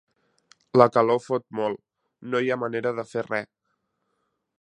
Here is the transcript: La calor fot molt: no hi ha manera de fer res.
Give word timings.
La 0.81 0.85
calor 0.95 1.19
fot 1.25 1.45
molt: 1.59 1.79
no 2.31 2.41
hi 2.45 2.49
ha 2.51 2.57
manera 2.65 2.95
de 3.01 3.05
fer 3.13 3.25
res. 3.27 3.49